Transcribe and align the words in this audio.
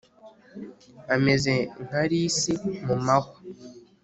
ameze 1.15 1.53
nka 1.85 2.01
lisi 2.09 2.51
mu 2.85 2.95
mahwa 3.05 3.37